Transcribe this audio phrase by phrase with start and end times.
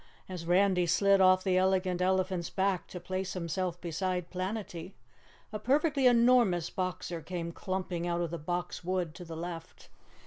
[0.27, 4.93] As Randy slid off the Elegant Elephant's back to place himself beside Planetty,
[5.53, 9.89] a perfectly enormous Boxer came clumping out of the Box Wood to the left.